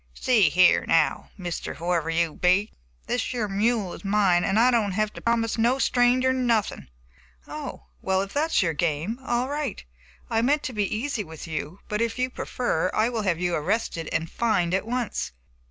[0.15, 1.75] "See here, now, Mr.
[1.75, 2.71] Whoever you be,
[3.05, 6.89] this yer mule is mine, and I don't have to promise no stranger nothin'."
[7.47, 9.85] "Oh, well, if that is your game, all right.
[10.27, 13.53] I meant to be easy with you, but, if you prefer, I will have you
[13.53, 15.33] arrested and fined at once."